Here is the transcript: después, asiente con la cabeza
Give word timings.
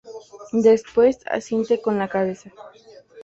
después, 0.63 1.19
asiente 1.27 1.79
con 1.79 1.99
la 1.99 2.09
cabeza 2.09 2.51